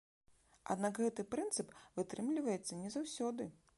Аднак 0.75 1.01
гэты 1.01 1.25
прынцып 1.35 1.67
вытрымліваецца 1.99 2.81
не 2.85 2.89
заўсёды. 2.97 3.49